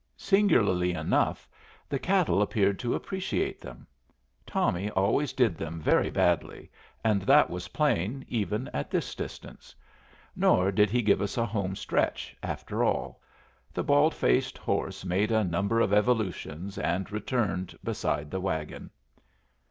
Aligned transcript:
Singularly 0.17 0.93
enough, 0.93 1.47
the 1.87 1.99
cattle 1.99 2.41
appeared 2.41 2.79
to 2.79 2.95
appreciate 2.95 3.61
them. 3.61 3.85
Tommy 4.47 4.89
always 4.89 5.31
did 5.31 5.55
them 5.55 5.79
very 5.79 6.09
badly, 6.09 6.71
and 7.03 7.21
that 7.21 7.51
was 7.51 7.67
plain 7.67 8.25
even 8.27 8.67
at 8.73 8.89
this 8.89 9.13
distance. 9.13 9.75
Nor 10.35 10.71
did 10.71 10.89
he 10.89 11.03
give 11.03 11.21
us 11.21 11.37
a 11.37 11.45
homestretch, 11.45 12.35
after 12.41 12.83
all. 12.83 13.21
The 13.71 13.83
bald 13.83 14.15
faced 14.15 14.57
horse 14.57 15.05
made 15.05 15.31
a 15.31 15.43
number 15.43 15.79
of 15.79 15.93
evolutions 15.93 16.79
and 16.79 17.11
returned 17.11 17.77
beside 17.83 18.31
the 18.31 18.41
wagon. 18.41 18.89